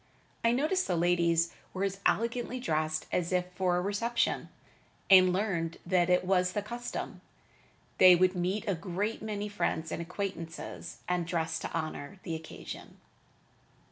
I 0.43 0.51
noticed 0.51 0.87
the 0.87 0.95
ladies 0.95 1.53
were 1.75 1.83
as 1.83 1.99
elegantly 2.07 2.59
dressed 2.59 3.05
as 3.11 3.31
if 3.31 3.51
for 3.53 3.77
a 3.77 3.81
reception, 3.81 4.49
and 5.11 5.31
learned 5.31 5.77
that 5.85 6.09
it 6.09 6.25
was 6.25 6.53
the 6.53 6.63
custom. 6.63 7.21
They 7.99 8.15
would 8.15 8.33
meet 8.35 8.67
a 8.67 8.73
great 8.73 9.21
many 9.21 9.47
friends 9.47 9.91
and 9.91 10.01
acquaintances, 10.01 11.01
and 11.07 11.27
dressed 11.27 11.61
to 11.61 11.71
honor 11.71 12.19
the 12.23 12.33
occasion. 12.33 12.97